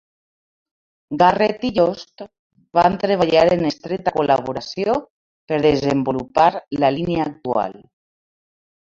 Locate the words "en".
3.55-3.69